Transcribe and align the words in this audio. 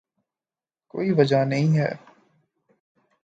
کوئی 0.93 1.11
وجہ 1.11 1.43
نہیں 1.45 1.77
ہے۔ 1.77 1.91